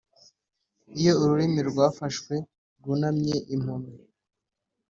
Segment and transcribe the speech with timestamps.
[0.99, 2.35] iyo ururimi rwafashwe
[2.77, 3.95] rwunamye impumyi,